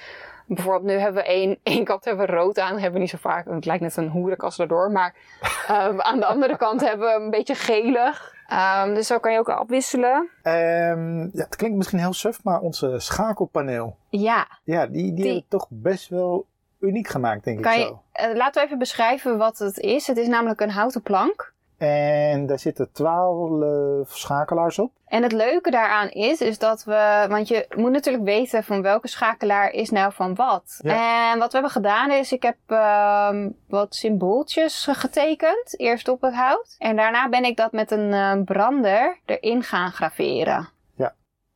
bijvoorbeeld, 0.46 0.92
nu 0.92 0.98
hebben 0.98 1.22
we 1.22 1.28
één, 1.28 1.58
één 1.74 1.84
kant 1.84 2.04
hebben 2.04 2.26
we 2.26 2.32
rood 2.32 2.58
aan. 2.58 2.72
Hebben 2.72 2.92
we 2.92 2.98
niet 2.98 3.10
zo 3.10 3.18
vaak. 3.20 3.46
Het 3.46 3.66
lijkt 3.66 3.82
net 3.82 3.96
een 3.96 4.08
hoerenkast 4.08 4.60
erdoor. 4.60 4.90
Maar 4.90 5.14
ehm, 5.68 6.00
aan 6.00 6.18
de 6.18 6.26
andere 6.26 6.56
kant 6.56 6.80
hebben 6.80 7.08
we 7.08 7.24
een 7.24 7.30
beetje 7.30 7.54
gelig. 7.54 8.34
Ehm, 8.50 8.94
dus 8.94 9.06
zo 9.06 9.18
kan 9.18 9.32
je 9.32 9.38
ook 9.38 9.48
afwisselen. 9.48 10.28
Ehm, 10.42 11.18
ja, 11.20 11.30
het 11.32 11.56
klinkt 11.56 11.76
misschien 11.76 11.98
heel 11.98 12.12
suf, 12.12 12.44
maar 12.44 12.60
onze 12.60 12.94
schakelpaneel. 12.98 13.96
Ja, 14.08 14.46
Ja, 14.64 14.86
die, 14.86 15.02
die, 15.02 15.14
Die- 15.14 15.24
hebben 15.26 15.44
toch 15.48 15.66
best 15.70 16.08
wel 16.08 16.46
uniek 16.80 17.08
gemaakt, 17.08 17.44
denk 17.44 17.62
kan 17.62 17.72
ik 17.72 17.78
je, 17.78 17.84
zo. 17.84 18.02
eh, 18.12 18.34
laten 18.36 18.60
we 18.60 18.66
even 18.66 18.78
beschrijven 18.78 19.38
wat 19.38 19.58
het 19.58 19.78
is. 19.78 20.06
Het 20.06 20.16
is 20.16 20.26
namelijk 20.28 20.60
een 20.60 20.70
houten 20.70 21.02
plank. 21.02 21.52
En 21.86 22.46
daar 22.46 22.58
zitten 22.58 22.92
twaalf 22.92 24.10
schakelaars 24.10 24.78
op. 24.78 24.92
En 25.06 25.22
het 25.22 25.32
leuke 25.32 25.70
daaraan 25.70 26.08
is, 26.08 26.40
is 26.40 26.58
dat 26.58 26.84
we, 26.84 27.26
want 27.28 27.48
je 27.48 27.66
moet 27.76 27.90
natuurlijk 27.90 28.24
weten 28.24 28.64
van 28.64 28.82
welke 28.82 29.08
schakelaar 29.08 29.70
is 29.70 29.90
nou 29.90 30.12
van 30.12 30.34
wat. 30.34 30.80
En 30.82 31.38
wat 31.38 31.46
we 31.46 31.52
hebben 31.52 31.70
gedaan 31.70 32.10
is, 32.10 32.32
ik 32.32 32.42
heb 32.42 32.56
ehm, 32.66 33.50
wat 33.68 33.94
symbooltjes 33.94 34.88
getekend, 34.90 35.78
eerst 35.78 36.08
op 36.08 36.20
het 36.20 36.34
hout. 36.34 36.74
En 36.78 36.96
daarna 36.96 37.28
ben 37.28 37.44
ik 37.44 37.56
dat 37.56 37.72
met 37.72 37.90
een 37.90 38.12
eh, 38.12 38.42
brander 38.44 39.18
erin 39.24 39.62
gaan 39.62 39.92
graveren. 39.92 40.68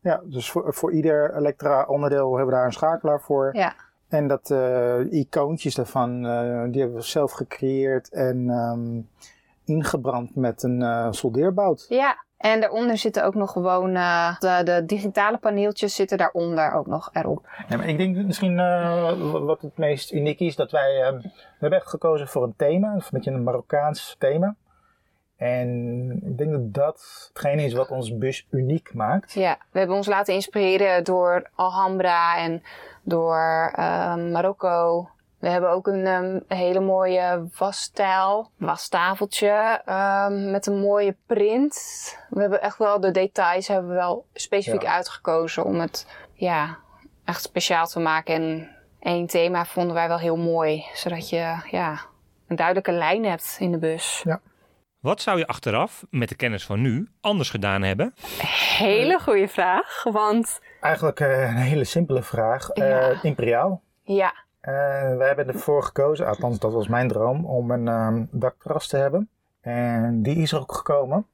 Ja, 0.04 0.20
dus 0.24 0.50
voor, 0.50 0.74
voor 0.74 0.92
ieder 0.92 1.36
elektra 1.36 1.84
onderdeel 1.84 2.36
hebben 2.36 2.46
we 2.46 2.52
daar 2.52 2.64
een 2.64 2.72
schakelaar 2.72 3.20
voor. 3.20 3.50
Ja. 3.56 3.74
En 4.08 4.28
dat 4.28 4.50
eh, 4.50 5.12
icoontjes 5.12 5.74
daarvan, 5.74 6.26
eh, 6.26 6.62
die 6.70 6.80
hebben 6.80 6.98
we 6.98 7.04
zelf 7.04 7.32
gecreëerd 7.32 8.10
en 8.10 8.50
ehm, 8.50 9.00
ingebrand 9.64 10.36
met 10.36 10.62
een 10.62 10.82
eh 10.82 11.06
soldeerbout. 11.10 11.86
Ja. 11.88 12.24
En 12.44 12.60
daaronder 12.60 12.98
zitten 12.98 13.24
ook 13.24 13.34
nog 13.34 13.52
gewoon, 13.52 13.94
eh, 13.94 14.38
de, 14.38 14.60
de 14.64 14.84
digitale 14.86 15.38
paneeltjes 15.38 15.94
zitten 15.94 16.18
daaronder 16.18 16.72
ook 16.72 16.86
nog 16.86 17.10
erop. 17.12 17.46
Ja, 17.68 17.76
maar 17.76 17.88
ik 17.88 17.96
denk 17.96 18.16
dat 18.16 18.24
misschien 18.24 18.58
eh, 18.58 19.12
wat 19.32 19.62
het 19.62 19.76
meest 19.76 20.12
uniek 20.12 20.40
is, 20.40 20.56
dat 20.56 20.70
wij, 20.70 21.02
eh, 21.02 21.12
we 21.12 21.30
hebben 21.58 21.78
echt 21.78 21.88
gekozen 21.88 22.28
voor 22.28 22.42
een 22.42 22.54
thema, 22.56 22.92
een 22.92 23.02
beetje 23.10 23.30
een 23.30 23.42
Marokkaans 23.42 24.16
thema. 24.18 24.56
En 25.36 26.10
ik 26.24 26.38
denk 26.38 26.50
dat 26.50 26.74
dat 26.74 27.28
hetgene 27.28 27.64
is 27.64 27.72
wat 27.72 27.90
ons 27.90 28.16
bus 28.16 28.46
uniek 28.50 28.94
maakt. 28.94 29.32
Ja, 29.32 29.58
we 29.70 29.78
hebben 29.78 29.96
ons 29.96 30.06
laten 30.06 30.34
inspireren 30.34 31.04
door 31.04 31.50
Alhambra 31.54 32.38
en 32.38 32.62
door 33.02 33.72
Marokko. 34.30 35.08
We 35.44 35.50
hebben 35.50 35.70
ook 35.70 35.86
een 35.86 36.06
ehm, 36.06 36.38
hele 36.48 36.80
mooie 36.80 37.48
wasstijl, 37.58 38.50
wastafeltje 38.58 39.80
ehm, 39.84 40.50
met 40.50 40.66
een 40.66 40.78
mooie 40.80 41.16
print. 41.26 41.78
We 42.30 42.40
hebben 42.40 42.62
echt 42.62 42.78
wel 42.78 43.00
de 43.00 43.10
details 43.10 43.68
hebben 43.68 43.88
we 43.90 43.94
wel 43.96 44.26
specifiek 44.34 44.82
Ja. 44.82 44.92
uitgekozen 44.94 45.64
om 45.64 45.80
het 45.80 46.06
ja, 46.34 46.78
echt 47.24 47.42
speciaal 47.42 47.86
te 47.86 48.00
maken. 48.00 48.34
En 48.34 48.70
één 49.00 49.26
thema 49.26 49.64
vonden 49.64 49.94
wij 49.94 50.08
wel 50.08 50.18
heel 50.18 50.36
mooi, 50.36 50.84
zodat 50.94 51.28
je 51.28 51.56
ja, 51.70 52.00
een 52.48 52.56
duidelijke 52.56 52.92
lijn 52.92 53.24
hebt 53.24 53.56
in 53.60 53.72
de 53.72 53.78
bus. 53.78 54.24
Wat 55.00 55.20
zou 55.20 55.38
je 55.38 55.46
achteraf, 55.46 56.04
met 56.10 56.28
de 56.28 56.34
kennis 56.36 56.66
van 56.66 56.80
nu, 56.80 57.08
anders 57.20 57.50
gedaan 57.50 57.82
hebben? 57.82 58.14
Hele 58.78 59.18
goede 59.20 59.48
vraag, 59.48 60.02
want 60.02 60.60
Eigenlijk 60.80 61.20
eh, 61.20 61.40
een 61.48 61.56
hele 61.56 61.84
simpele 61.84 62.22
vraag. 62.22 62.68
Eh, 62.70 62.88
Ja. 62.88 63.18
Imperiaal. 63.22 63.82
ja, 64.02 64.34
wij 65.16 65.26
hebben 65.26 65.48
ervoor 65.48 65.82
gekozen, 65.82 66.26
althans 66.26 66.58
dat 66.58 66.72
was 66.72 66.88
mijn 66.88 67.08
droom, 67.08 67.46
om 67.46 67.70
een 67.70 67.88
ehm, 67.88 68.24
dakterras 68.30 68.88
te 68.88 68.96
hebben. 68.96 69.28
En 69.60 70.22
die 70.22 70.36
is 70.36 70.52
er 70.52 70.60
ook 70.60 70.74
gekomen. 70.74 71.26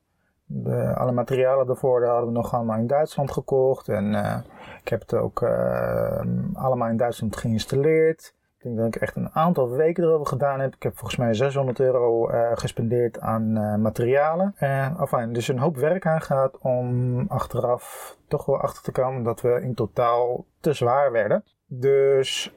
De, 0.46 0.94
alle 0.94 1.12
materialen 1.12 1.66
daarvoor 1.66 2.00
daar 2.00 2.10
hadden 2.10 2.28
we 2.28 2.34
nog 2.34 2.54
allemaal 2.54 2.78
in 2.78 2.86
Duitsland 2.86 3.30
gekocht. 3.30 3.88
En 3.88 4.14
eh, 4.14 4.38
ik 4.82 4.88
heb 4.88 5.00
het 5.00 5.14
ook 5.14 5.42
eh, 5.42 6.20
allemaal 6.52 6.88
in 6.88 6.96
Duitsland 6.96 7.36
geïnstalleerd. 7.36 8.34
Ik 8.60 8.66
denk 8.66 8.78
dat 8.78 8.94
ik 8.94 8.96
echt 8.96 9.16
een 9.16 9.30
aantal 9.32 9.70
weken 9.70 10.04
erover 10.04 10.26
gedaan 10.26 10.60
heb. 10.60 10.74
Ik 10.74 10.82
heb 10.82 10.96
volgens 10.96 11.18
mij 11.18 11.34
600 11.34 11.80
euro 11.80 12.28
eh, 12.28 12.50
gespendeerd 12.54 13.20
aan 13.20 13.56
eh, 13.56 13.74
materialen. 13.74 14.54
En 14.56 14.96
enfin, 14.98 15.32
dus 15.32 15.48
een 15.48 15.58
hoop 15.58 15.76
werk 15.76 16.06
aangehad 16.06 16.58
om 16.58 17.24
achteraf 17.28 18.16
toch 18.28 18.46
wel 18.46 18.60
achter 18.60 18.82
te 18.82 18.92
komen 18.92 19.22
dat 19.22 19.40
we 19.40 19.60
in 19.62 19.74
totaal 19.74 20.44
te 20.60 20.72
zwaar 20.72 21.12
werden. 21.12 21.44
Dus 21.66 22.54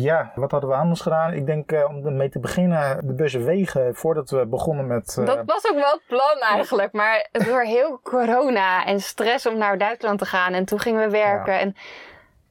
ja, 0.00 0.32
wat 0.34 0.50
hadden 0.50 0.70
we 0.70 0.76
anders 0.76 1.00
gedaan? 1.00 1.32
Ik 1.32 1.46
denk 1.46 1.72
eh, 1.72 1.84
om 1.88 2.06
ermee 2.06 2.28
te 2.28 2.38
beginnen, 2.40 3.06
de 3.06 3.12
bussen 3.14 3.44
wegen 3.44 3.94
voordat 3.94 4.30
we 4.30 4.46
begonnen 4.46 4.86
met. 4.86 5.16
eh, 5.18 5.26
Dat 5.26 5.42
was 5.46 5.70
ook 5.70 5.74
wel 5.78 5.92
het 5.92 6.02
plan 6.06 6.38
eigenlijk. 6.40 6.92
Maar 6.92 7.28
door 7.32 7.62
heel 7.62 8.00
corona 8.02 8.84
en 8.84 9.00
stress 9.00 9.46
om 9.46 9.58
naar 9.58 9.78
Duitsland 9.78 10.18
te 10.18 10.24
gaan. 10.26 10.52
En 10.52 10.64
toen 10.64 10.78
gingen 10.80 11.00
we 11.04 11.10
werken. 11.10 11.58
En 11.60 11.76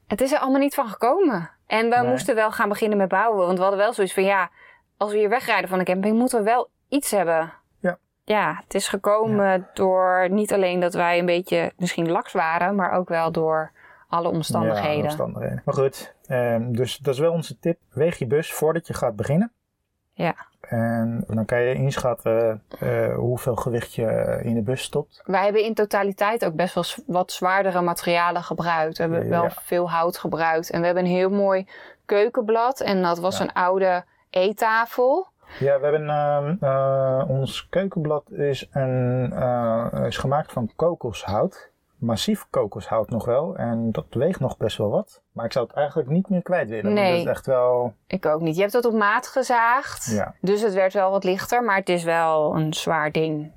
het 0.06 0.20
is 0.20 0.32
er 0.32 0.38
allemaal 0.38 0.60
niet 0.60 0.74
van 0.74 0.88
gekomen. 0.88 1.50
En 1.66 1.88
we 1.90 1.96
Nee. 1.96 2.08
moesten 2.10 2.34
wel 2.34 2.50
gaan 2.52 2.68
beginnen 2.68 2.98
met 2.98 3.08
bouwen. 3.08 3.46
Want 3.46 3.56
we 3.56 3.62
hadden 3.62 3.80
wel 3.82 3.92
zoiets 3.92 4.14
van 4.14 4.24
ja, 4.24 4.50
als 4.96 5.12
we 5.12 5.18
hier 5.18 5.28
wegrijden 5.28 5.68
van 5.68 5.78
de 5.78 5.84
camping, 5.84 6.18
moeten 6.18 6.38
we 6.38 6.44
wel 6.44 6.68
iets 6.88 7.10
hebben. 7.10 7.52
Ja. 7.80 7.98
Ja, 8.24 8.60
het 8.64 8.74
is 8.74 8.88
gekomen 8.88 9.68
door 9.74 10.26
niet 10.30 10.52
alleen 10.52 10.80
dat 10.80 10.94
wij 10.94 11.18
een 11.18 11.26
beetje 11.26 11.72
misschien 11.76 12.10
laks 12.10 12.32
waren, 12.32 12.74
maar 12.74 12.92
ook 12.92 13.08
wel 13.08 13.32
door 13.32 13.70
alle 14.12 14.28
omstandigheden. 14.28 14.96
Ja, 14.96 15.02
omstandigheden. 15.02 15.62
Maar 15.64 15.74
goed, 15.74 16.14
ehm, 16.26 16.72
dus 16.72 16.96
dat 16.96 17.14
is 17.14 17.20
wel 17.20 17.32
onze 17.32 17.58
tip. 17.58 17.78
Weeg 17.92 18.18
je 18.18 18.26
bus 18.26 18.52
voordat 18.52 18.86
je 18.86 18.94
gaat 18.94 19.16
beginnen. 19.16 19.52
Ja. 20.12 20.34
En 20.60 21.24
dan 21.26 21.44
kan 21.44 21.60
je 21.60 21.74
inschatten 21.74 22.62
eh, 22.78 23.14
hoeveel 23.14 23.56
gewicht 23.56 23.94
je 23.94 24.40
in 24.42 24.54
de 24.54 24.62
bus 24.62 24.82
stopt. 24.82 25.22
Wij 25.24 25.44
hebben 25.44 25.64
in 25.64 25.74
totaliteit 25.74 26.44
ook 26.44 26.54
best 26.54 26.74
wel 26.74 26.84
wat 27.06 27.32
zwaardere 27.32 27.80
materialen 27.80 28.42
gebruikt. 28.42 28.96
We 28.96 29.02
hebben 29.02 29.28
wel 29.28 29.48
veel 29.50 29.90
hout 29.90 30.18
gebruikt. 30.18 30.70
En 30.70 30.80
we 30.80 30.86
hebben 30.86 31.04
een 31.04 31.10
heel 31.10 31.30
mooi 31.30 31.66
keukenblad. 32.06 32.80
En 32.80 33.02
dat 33.02 33.18
was 33.18 33.38
Ja. 33.38 33.44
een 33.44 33.52
oude 33.52 34.04
eettafel. 34.30 35.26
Ja, 35.58 35.80
we 35.80 35.84
hebben 35.86 36.08
ehm, 36.08 36.56
eh, 36.60 37.24
ons 37.28 37.68
keukenblad 37.68 38.30
is, 38.30 38.68
een, 38.72 39.32
eh, 39.32 40.04
is 40.06 40.16
gemaakt 40.16 40.52
van 40.52 40.70
kokoshout. 40.76 41.70
Massief 42.02 42.46
kokoshout 42.50 43.10
nog 43.10 43.24
wel. 43.24 43.56
En 43.56 43.92
dat 43.92 44.04
weegt 44.10 44.40
nog 44.40 44.56
best 44.56 44.76
wel 44.76 44.90
wat. 44.90 45.22
Maar 45.32 45.44
ik 45.44 45.52
zou 45.52 45.66
het 45.66 45.76
eigenlijk 45.76 46.08
niet 46.08 46.28
meer 46.28 46.42
kwijt 46.42 46.68
willen. 46.68 46.92
Nee. 46.92 47.10
Dat 47.10 47.20
is 47.20 47.30
echt 47.30 47.46
wel. 47.46 47.94
Ik 48.06 48.26
ook 48.26 48.40
niet. 48.40 48.54
Je 48.54 48.60
hebt 48.60 48.72
het 48.72 48.84
op 48.84 48.92
maat 48.92 49.26
gezaagd. 49.26 50.10
Ja. 50.10 50.34
Dus 50.40 50.60
het 50.62 50.74
werd 50.74 50.92
wel 50.92 51.10
wat 51.10 51.24
lichter. 51.24 51.64
Maar 51.64 51.76
het 51.76 51.88
is 51.88 52.04
wel 52.04 52.54
een 52.56 52.74
zwaar 52.74 53.12
ding. 53.12 53.50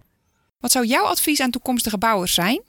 Wat 0.60 0.72
zou 0.72 0.86
jouw 0.86 1.04
advies 1.06 1.42
aan 1.42 1.50
toekomstige 1.52 1.98
bouwers 1.98 2.34
zijn? 2.34 2.62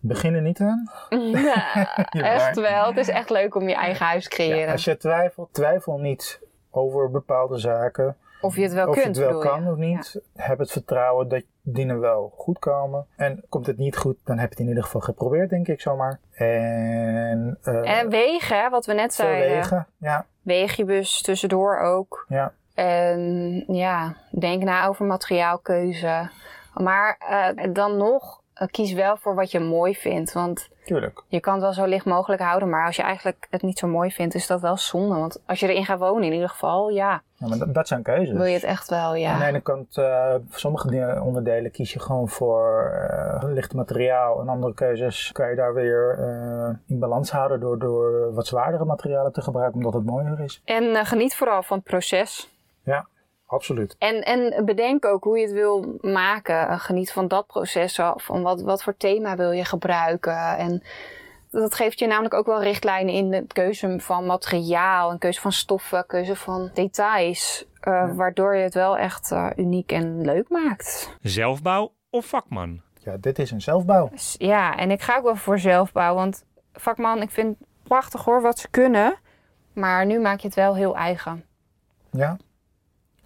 Begin 0.00 0.34
er 0.34 0.42
niet 0.42 0.60
aan. 0.60 0.90
Ja, 1.42 1.96
echt 2.10 2.56
wel. 2.60 2.86
Het 2.86 2.96
is 2.96 3.08
echt 3.08 3.30
leuk 3.30 3.54
om 3.54 3.68
je 3.68 3.74
eigen 3.74 4.06
huis 4.06 4.28
te 4.28 4.42
Ja, 4.42 4.48
creëren. 4.48 4.72
als 4.72 4.84
je 4.84 4.96
twijfelt, 4.96 5.48
twijfel 5.52 5.98
niet 5.98 6.40
over 6.70 7.10
bepaalde 7.10 7.58
zaken. 7.58 8.16
Of 8.42 8.56
je 8.56 8.62
het 8.62 8.72
wel 8.72 8.88
of 8.88 8.94
kunt, 8.94 9.16
je 9.16 9.22
het 9.22 9.30
wel 9.30 9.42
je? 9.42 9.48
kan 9.48 9.68
of 9.68 9.76
niet. 9.76 10.20
Heb 10.36 10.58
het 10.58 10.70
vertrouwen 10.70 11.28
dat 11.28 11.42
dingen 11.62 12.00
wel 12.00 12.32
goed 12.36 12.58
komen. 12.58 13.06
En 13.16 13.44
komt 13.48 13.66
het 13.66 13.78
niet 13.78 13.96
goed, 13.96 14.16
dan 14.24 14.38
heb 14.38 14.44
je 14.44 14.54
het 14.54 14.60
in 14.60 14.68
ieder 14.68 14.82
geval 14.82 15.00
geprobeerd, 15.00 15.50
denk 15.50 15.68
ik 15.68 15.80
zomaar. 15.80 16.20
En, 16.34 17.58
eh 17.62 17.98
En 17.98 18.08
wegen, 18.08 18.60
hè, 18.60 18.68
wat 18.70 18.86
we 18.86 18.92
net 18.92 19.14
zeiden. 19.14 19.56
wegen. 19.56 19.86
Ja, 19.96 20.26
Weeg 20.42 20.76
je 20.76 20.84
bus 20.84 21.22
tussendoor 21.22 21.78
ook. 21.78 22.24
ja. 22.28 22.52
En 22.74 23.64
ja, 23.68 24.16
denk 24.30 24.62
na 24.62 24.86
over 24.86 25.04
materiaalkeuze. 25.06 26.30
Maar 26.74 27.16
eh, 27.18 27.72
dan 27.72 27.96
nog, 27.96 28.40
eh, 28.54 28.68
kies 28.70 28.92
wel 28.92 29.16
voor 29.16 29.34
wat 29.34 29.50
je 29.50 29.60
mooi 29.60 29.94
vindt. 29.94 30.32
Want 30.32 30.68
tuurlijk. 30.84 31.22
je 31.28 31.40
kan 31.40 31.52
het 31.52 31.62
wel 31.62 31.72
zo 31.72 31.84
licht 31.84 32.04
mogelijk 32.04 32.42
houden. 32.42 32.68
Maar 32.70 32.86
als 32.86 32.96
je 32.96 33.02
eigenlijk 33.02 33.46
het 33.50 33.62
niet 33.62 33.78
zo 33.78 33.86
mooi 33.86 34.10
vindt, 34.10 34.34
is 34.34 34.46
dat 34.46 34.60
wel 34.60 34.76
zonde. 34.76 35.14
Want 35.14 35.42
als 35.46 35.60
je 35.60 35.68
erin 35.68 35.84
gaat 35.84 35.98
wonen 35.98 36.24
in 36.24 36.32
ieder 36.32 36.48
geval, 36.48 36.88
ja, 36.88 37.22
Ja, 37.42 37.48
maar 37.48 37.58
dat, 37.58 37.74
dat 37.74 37.88
zijn 37.88 38.02
keuzes. 38.02 38.36
wil 38.36 38.44
je 38.44 38.54
het 38.54 38.62
echt 38.62 38.88
wel, 38.88 38.98
Aan 39.08 39.12
de 39.12 39.20
ja. 39.20 39.46
ene 39.46 39.60
kant, 39.60 39.96
eh, 39.96 40.34
voor 40.48 40.58
sommige 40.58 40.88
dingen- 40.90 41.22
onderdelen 41.22 41.70
kies 41.70 41.92
je 41.92 42.00
gewoon 42.00 42.28
voor 42.28 42.84
eh 43.10 43.42
licht 43.48 43.74
materiaal. 43.74 44.40
En 44.40 44.48
andere 44.48 44.74
keuzes 44.74 45.32
kan 45.32 45.48
je 45.50 45.56
daar 45.56 45.74
weer 45.74 46.18
eh, 46.18 46.74
in 46.86 46.98
balans 46.98 47.30
houden 47.30 47.60
door, 47.60 47.78
door 47.78 48.34
wat 48.34 48.46
zwaardere 48.46 48.84
materialen 48.84 49.32
te 49.32 49.42
gebruiken, 49.42 49.76
omdat 49.78 49.92
het 49.94 50.04
mooier 50.04 50.40
is. 50.40 50.62
En 50.64 51.06
geniet 51.06 51.34
vooral 51.36 51.62
van 51.62 51.76
het 51.76 51.86
proces. 51.86 52.50
Ja, 52.84 53.06
absoluut. 53.46 53.96
En, 53.98 54.20
en 54.22 54.64
bedenk 54.64 55.04
ook 55.04 55.24
hoe 55.24 55.38
je 55.38 55.44
het 55.44 55.54
wil 55.54 55.96
maken. 56.00 56.78
Geniet 56.80 57.12
van 57.12 57.28
dat 57.28 57.46
proces. 57.46 58.00
Van 58.16 58.42
wat, 58.42 58.62
wat 58.62 58.82
voor 58.82 58.96
thema 58.96 59.36
wil 59.36 59.50
je 59.50 59.64
gebruiken. 59.64 60.56
En 60.56 60.82
dat 61.52 61.74
geeft 61.74 61.98
je 61.98 62.06
namelijk 62.06 62.34
ook 62.34 62.46
wel 62.46 62.62
richtlijnen 62.62 63.14
in 63.14 63.30
de 63.30 63.44
keuze 63.46 63.98
van 64.00 64.26
materiaal. 64.26 65.10
En 65.10 65.18
keuze 65.18 65.40
van 65.40 65.52
stoffen, 65.52 66.06
keuze 66.06 66.36
van 66.36 66.70
details. 66.74 67.64
eh, 67.80 68.10
Waardoor 68.14 68.56
je 68.56 68.62
het 68.62 68.74
wel 68.74 68.98
echt 68.98 69.30
eh, 69.32 69.50
uniek 69.56 69.92
en 69.92 70.20
leuk 70.24 70.48
maakt. 70.48 71.16
Zelfbouw 71.20 71.92
of 72.10 72.26
vakman? 72.26 72.80
Ja, 72.98 73.16
dit 73.20 73.38
is 73.38 73.50
een 73.50 73.60
zelfbouw. 73.60 74.10
Ja, 74.38 74.76
en 74.76 74.90
ik 74.90 75.02
ga 75.02 75.16
ook 75.16 75.22
wel 75.24 75.36
voor 75.36 75.58
zelfbouw. 75.58 76.14
Want 76.14 76.44
vakman, 76.72 77.22
ik 77.22 77.30
vind 77.30 77.58
het 77.58 77.68
prachtig 77.82 78.24
hoor 78.24 78.42
wat 78.42 78.58
ze 78.58 78.68
kunnen. 78.70 79.14
Maar 79.72 80.06
nu 80.06 80.20
maak 80.20 80.38
je 80.40 80.46
het 80.46 80.56
wel 80.56 80.74
heel 80.76 80.96
eigen. 80.96 81.44
Ja, 82.10 82.36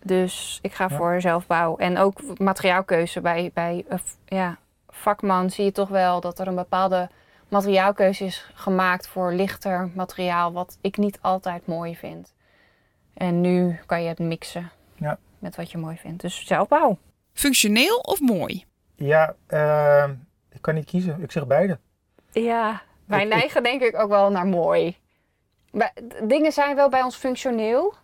Dus 0.03 0.59
ik 0.63 0.73
ga 0.75 0.87
Ja. 0.91 0.97
voor 0.97 1.21
zelfbouw. 1.21 1.77
En 1.77 1.99
ook 1.99 2.39
materiaalkeuze 2.39 3.21
bij, 3.21 3.51
bij 3.55 3.85
eh, 3.89 3.99
ja, 4.25 4.57
vakman 4.89 5.51
zie 5.51 5.65
je 5.65 5.73
toch 5.73 5.89
wel 5.89 6.21
dat 6.21 6.39
er 6.39 6.47
een 6.47 6.55
bepaalde 6.55 7.09
materiaalkeuze 7.49 8.25
is 8.25 8.51
gemaakt 8.55 9.09
voor 9.09 9.33
lichter 9.33 9.91
materiaal, 9.95 10.53
wat 10.53 10.79
ik 10.81 10.97
niet 10.97 11.19
altijd 11.21 11.67
mooi 11.67 11.97
vind. 11.97 12.35
En 13.15 13.41
nu 13.41 13.79
kan 13.87 14.03
je 14.03 14.09
het 14.09 14.19
mixen 14.19 14.71
Ja. 14.95 15.19
met 15.39 15.57
wat 15.57 15.71
je 15.71 15.79
mooi 15.79 15.97
vindt. 15.97 16.23
Dus 16.23 16.47
zelfbouw. 16.47 16.99
Functioneel 17.33 17.99
of 17.99 18.21
mooi? 18.21 18.65
ja 18.95 19.35
eh, 19.47 20.11
ik 20.53 20.63
kan 20.63 20.75
niet 20.75 20.85
kiezen. 20.87 21.23
Ik 21.23 21.33
zeg 21.33 21.47
beide. 21.47 21.79
Ja, 22.31 22.83
wij 23.05 23.19
Ik- 23.25 23.25
ik- 23.27 23.33
neigen 23.35 23.63
denk 23.63 23.83
ik 23.83 23.97
ook 23.99 24.09
wel 24.09 24.31
naar 24.31 24.47
mooi. 24.47 24.97
D- 25.79 25.93
dingen 26.23 26.53
zijn 26.53 26.77
wel 26.77 26.89
bij 26.89 27.03
ons 27.03 27.17
functioneel 27.17 27.95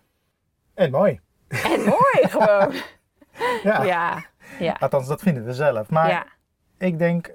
En 0.75 0.91
mooi. 0.91 1.21
en 1.49 1.81
mooi 1.85 2.29
gewoon. 2.35 2.73
Ja. 3.63 3.83
Ja, 3.85 4.25
ja, 4.59 4.77
Althans, 4.81 5.07
dat 5.09 5.21
vinden 5.23 5.45
we 5.45 5.53
zelf. 5.55 5.91
Maar 5.91 6.09
ja. 6.09 6.27
ik 6.79 6.99
denk, 6.99 7.27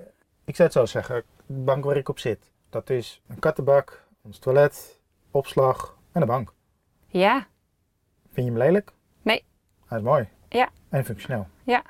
ik 0.45 0.55
zou 0.55 0.67
het 0.69 0.77
zo 0.77 0.85
zeggen, 0.85 1.23
de 1.47 1.53
bank 1.63 1.83
waar 1.83 1.97
ik 1.97 2.09
op 2.09 2.19
zit. 2.19 2.51
Dat 2.69 2.89
is 2.89 3.21
een 3.27 3.39
kattenbak, 3.39 4.07
ons 4.21 4.39
toilet, 4.39 4.99
opslag 5.31 5.97
en 6.11 6.21
een 6.21 6.27
bank. 6.27 6.53
Ja, 7.07 7.47
Vind 8.37 8.49
je 8.49 8.55
hem 8.55 8.61
lelijk? 8.63 8.93
Nee. 9.21 9.43
Hij 9.87 9.97
is 9.97 10.03
mooi. 10.03 10.27
Ja. 10.49 10.69
En 10.89 11.05
functioneel. 11.05 11.47
Ja. 11.63 11.83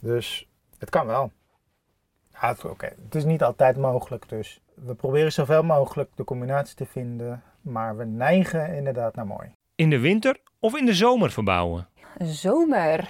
Dus 0.00 0.48
het 0.78 0.90
kan 0.90 1.06
wel. 1.06 1.32
Ja, 2.40 2.56
oké. 2.64 2.92
het 3.04 3.14
is 3.14 3.24
niet 3.24 3.42
altijd 3.42 3.76
mogelijk. 3.76 4.28
Dus 4.28 4.60
we 4.74 4.94
proberen 4.94 5.32
zoveel 5.32 5.62
mogelijk 5.62 6.10
de 6.14 6.24
combinatie 6.24 6.76
te 6.76 6.86
vinden. 6.86 7.42
Maar 7.60 7.96
we 7.96 8.04
neigen 8.04 8.74
inderdaad 8.74 9.14
naar 9.14 9.26
mooi. 9.26 9.52
In 9.74 9.90
de 9.90 9.98
winter 9.98 10.40
of 10.58 10.76
in 10.76 10.86
de 10.86 10.94
zomer 10.94 11.30
verbouwen? 11.30 11.88
zomer. 12.18 13.08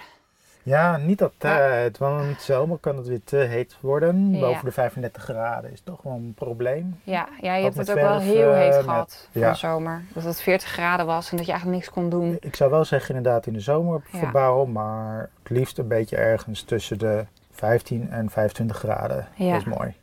Ja, 0.66 0.96
niet 0.96 1.23
altijd. 1.23 1.99
Want 1.99 2.40
zomer 2.40 2.78
kan 2.78 2.96
het 2.96 3.06
weer 3.06 3.20
te 3.25 3.37
heet 3.37 3.76
worden. 3.80 4.32
Ja. 4.32 4.40
Boven 4.40 4.64
de 4.64 4.73
35 4.73 5.23
graden 5.23 5.73
is 5.73 5.80
toch 5.85 6.02
wel 6.02 6.12
een 6.12 6.32
probleem. 6.35 7.00
Ja, 7.04 7.28
ja 7.40 7.54
je 7.54 7.64
hebt 7.64 7.76
het 7.76 7.90
ook 7.90 7.96
wel 7.96 8.18
heel 8.18 8.52
eh, 8.52 8.58
heet 8.58 8.75
gehad 8.75 9.28
van 9.32 9.40
ja. 9.40 9.50
de 9.50 9.56
zomer. 9.56 10.02
Dat 10.14 10.25
het 10.25 10.40
40 10.40 10.68
graden 10.68 11.06
was 11.06 11.30
en 11.30 11.37
dat 11.37 11.46
je 11.46 11.52
eigenlijk 11.52 11.82
niks 11.82 11.94
kon 11.94 12.08
doen. 12.11 12.37
Ik 12.40 12.56
zou 12.56 12.70
wel 12.70 12.85
zeggen 12.85 13.14
inderdaad 13.14 13.46
in 13.46 13.52
de 13.52 13.61
zomer 13.61 14.02
Ja. 14.11 14.18
verbouwen. 14.18 14.73
Maar 14.73 15.30
het 15.42 15.50
liefst 15.50 15.78
een 15.78 15.88
beetje 15.88 16.16
ergens 16.16 16.62
tussen 16.62 16.99
de 16.99 17.25
15 17.50 18.11
en 18.11 18.30
25 18.30 18.76
graden. 18.76 19.28
Ja. 19.35 19.52
Dat 19.52 19.61
is 19.61 19.75
mooi. 19.78 19.94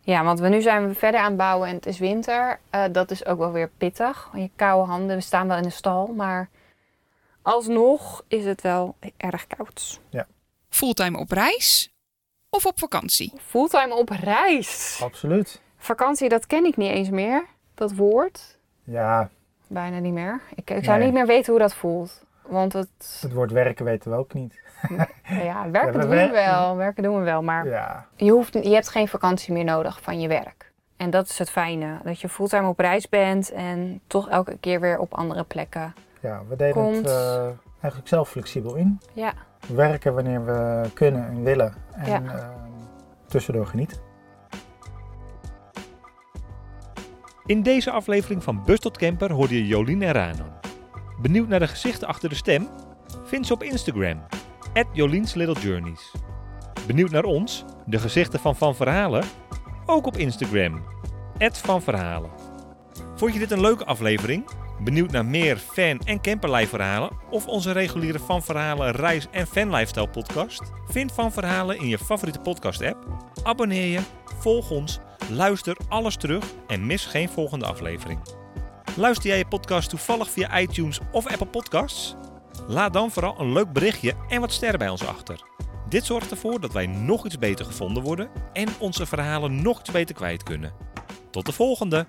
Ja, 0.00 0.24
want 0.24 0.40
we, 0.40 0.48
nu 0.48 0.60
zijn 0.62 0.88
we 0.88 0.94
verder 0.94 1.20
aan 1.20 1.26
het 1.26 1.36
bouwen 1.36 1.68
en 1.68 1.74
het 1.74 1.86
is 1.86 1.98
winter. 1.98 2.58
Eh, 2.70 2.82
dat 2.92 3.10
is 3.10 3.26
ook 3.26 3.38
wel 3.38 3.52
weer 3.52 3.70
pittig. 3.76 4.30
Je 4.34 4.50
koude 4.56 4.90
handen, 4.90 5.16
we 5.16 5.22
staan 5.22 5.48
wel 5.48 5.56
in 5.56 5.62
de 5.62 5.70
stal, 5.70 6.06
maar 6.06 6.48
alsnog 7.44 8.24
is 8.28 8.44
het 8.44 8.60
wel 8.62 8.94
erg 9.16 9.46
koud. 9.46 10.00
Fulltime 10.68 11.18
op 11.18 11.30
reis 11.30 11.94
of 12.50 12.66
op 12.66 12.78
vakantie? 12.78 13.32
Fulltime 13.46 13.94
op 13.94 14.08
reis. 14.08 15.00
Absoluut. 15.02 15.60
Vakantie, 15.78 16.28
dat 16.28 16.46
ken 16.46 16.64
ik 16.64 16.76
niet 16.76 16.90
eens 16.90 17.10
meer. 17.10 17.44
Dat 17.74 17.94
woord. 17.94 18.58
Ja, 18.84 19.28
Bijna 19.66 19.98
niet 19.98 20.12
meer. 20.12 20.40
Ik, 20.54 20.70
ik 20.70 20.84
zou 20.84 20.96
Nee. 20.98 21.06
niet 21.06 21.14
meer 21.14 21.26
weten 21.26 21.52
hoe 21.52 21.60
dat 21.62 21.74
voelt. 21.74 22.22
Want 22.42 22.72
het, 22.72 23.18
het 23.20 23.32
woord 23.32 23.50
werken 23.50 23.84
weten 23.84 24.10
we 24.10 24.16
ook 24.16 24.32
niet. 24.34 24.60
ja, 25.28 25.70
werken 25.70 25.92
we 25.92 25.98
doen 25.98 26.10
we 26.10 26.28
wel. 26.30 26.76
Werken 26.76 27.02
doen 27.02 27.18
we 27.18 27.24
wel. 27.24 27.42
Maar 27.42 27.66
Ja, 27.66 28.06
je, 28.16 28.30
hoeft, 28.30 28.52
je 28.52 28.74
hebt 28.74 28.88
geen 28.88 29.08
vakantie 29.08 29.52
meer 29.52 29.64
nodig 29.64 30.02
van 30.02 30.20
je 30.20 30.28
werk. 30.28 30.72
En 30.96 31.10
dat 31.10 31.28
is 31.28 31.38
het 31.38 31.50
fijne. 31.50 31.98
Dat 32.04 32.20
je 32.20 32.28
fulltime 32.28 32.68
op 32.68 32.78
reis 32.78 33.08
bent 33.08 33.50
en 33.52 34.00
toch 34.06 34.28
elke 34.28 34.56
keer 34.60 34.80
weer 34.80 34.98
op 34.98 35.14
andere 35.14 35.44
plekken. 35.44 35.94
Ja 36.24 36.42
we 36.48 36.56
deden 36.56 36.72
Komt. 36.74 36.96
het 36.96 37.06
eh, 37.06 37.44
eigenlijk 37.80 38.08
zelf 38.08 38.28
flexibel 38.28 38.74
in. 38.74 39.00
Ja, 39.12 39.32
Werken 39.74 40.14
wanneer 40.14 40.44
we 40.44 40.88
kunnen 40.94 41.26
en 41.26 41.42
willen. 41.42 41.74
En 41.92 42.22
Ja. 42.22 42.22
eh, 42.34 42.48
tussendoor 43.26 43.66
genieten. 43.66 43.98
In 47.46 47.62
deze 47.62 47.90
aflevering 47.90 48.42
van 48.42 48.62
Bus 48.64 48.78
tot 48.80 48.96
Camper 48.96 49.32
hoorde 49.32 49.54
je 49.54 49.66
Jolien 49.66 50.02
en 50.02 50.12
Ranon. 50.12 50.52
Benieuwd 51.20 51.48
naar 51.48 51.58
de 51.58 51.68
gezichten 51.68 52.08
achter 52.08 52.28
de 52.28 52.34
stem? 52.34 52.68
Vind 53.24 53.46
ze 53.46 53.52
op 53.52 53.62
Instagram, 53.62 54.20
at 54.74 54.86
Joleens 54.92 55.34
Little 55.34 55.60
Journeys. 55.60 56.12
Benieuwd 56.86 57.10
naar 57.10 57.24
ons, 57.24 57.64
de 57.86 57.98
gezichten 57.98 58.40
van 58.40 58.56
Van 58.56 58.74
Verhalen? 58.74 59.24
Ook 59.86 60.06
op 60.06 60.16
Instagram, 60.16 60.82
at 61.38 61.58
Van 61.58 61.82
Verhalen. 61.82 62.30
Vond 63.14 63.32
je 63.32 63.38
dit 63.38 63.50
een 63.50 63.60
leuke 63.60 63.84
aflevering? 63.84 64.44
Benieuwd 64.80 65.10
naar 65.10 65.24
meer 65.24 65.56
fan- 65.56 66.00
en 66.04 66.20
camperlijfverhalen? 66.20 67.10
Of 67.30 67.46
onze 67.46 67.72
reguliere 67.72 68.18
Van 68.18 68.42
Verhalen 68.42 68.90
reis- 68.90 69.26
en 69.30 69.46
fanlifestyle 69.46 70.08
podcast? 70.08 70.62
Vind 70.88 71.12
Van 71.12 71.32
Verhalen 71.32 71.78
in 71.78 71.88
je 71.88 71.98
favoriete 71.98 72.40
podcast 72.40 72.82
app. 72.82 73.06
Abonneer 73.42 73.86
je, 73.86 74.00
volg 74.38 74.70
ons, 74.70 74.98
luister 75.30 75.76
alles 75.88 76.16
terug 76.16 76.44
en 76.66 76.86
mis 76.86 77.06
geen 77.06 77.28
volgende 77.28 77.66
aflevering. 77.66 78.20
Luister 78.96 79.26
jij 79.26 79.38
je 79.38 79.46
podcast 79.46 79.88
toevallig 79.88 80.30
via 80.30 80.60
iTunes 80.60 81.00
of 81.12 81.26
Apple 81.26 81.46
Podcasts? 81.46 82.14
Laat 82.66 82.92
dan 82.92 83.10
vooral 83.10 83.40
een 83.40 83.52
leuk 83.52 83.72
berichtje 83.72 84.14
en 84.28 84.40
wat 84.40 84.52
sterren 84.52 84.78
bij 84.78 84.88
ons 84.88 85.06
achter. 85.06 85.42
Dit 85.88 86.04
zorgt 86.04 86.30
ervoor 86.30 86.60
dat 86.60 86.72
wij 86.72 86.86
nog 86.86 87.24
iets 87.26 87.38
beter 87.38 87.64
gevonden 87.64 88.02
worden 88.02 88.30
en 88.52 88.68
onze 88.78 89.06
verhalen 89.06 89.62
nog 89.62 89.80
iets 89.80 89.90
beter 89.90 90.14
kwijt 90.14 90.42
kunnen. 90.42 90.72
Tot 91.30 91.46
de 91.46 91.52
volgende! 91.52 92.06